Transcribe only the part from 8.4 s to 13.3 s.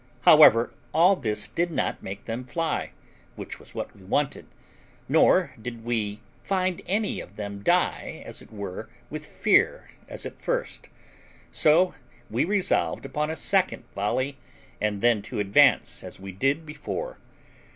it were with fear, as at first; so we resolved upon